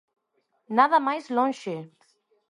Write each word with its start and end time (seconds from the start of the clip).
¡Nada 0.77 0.97
máis 1.07 1.25
lonxe! 1.35 1.75